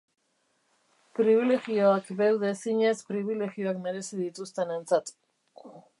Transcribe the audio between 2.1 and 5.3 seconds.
beude zinez pribilegioak merezi dituztenentzat.